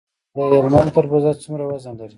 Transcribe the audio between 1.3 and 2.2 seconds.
څومره وزن لري؟